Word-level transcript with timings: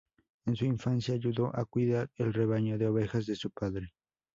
En 0.47 0.55
su 0.55 0.65
infancia, 0.65 1.13
ayudó 1.13 1.55
a 1.55 1.63
cuidar 1.65 2.09
el 2.15 2.33
rebaño 2.33 2.79
de 2.79 2.87
ovejas 2.87 3.27
de 3.27 3.35
su 3.35 3.51
padre. 3.51 3.93